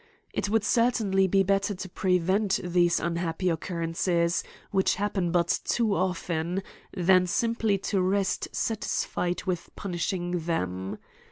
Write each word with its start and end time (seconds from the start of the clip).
It 0.33 0.49
would 0.49 0.63
certainly 0.63 1.27
be 1.27 1.43
better 1.43 1.75
to 1.75 1.87
prevent 1.89 2.53
^htst 2.53 2.99
unhappy 3.05 3.51
occurrences, 3.51 4.43
which 4.71 4.95
happen 4.95 5.29
but 5.31 5.59
too 5.63 5.93
often, 5.93 6.63
than 6.91 7.27
simply 7.27 7.77
to 7.85 8.01
rest 8.01 8.47
satisfied 8.51 9.43
with 9.43 9.69
punishing 9.75 10.39
them. 10.39 10.97